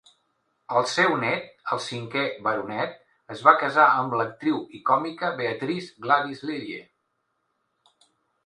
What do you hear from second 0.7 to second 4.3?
El seu net, el cinquè Baronet, es va casar amb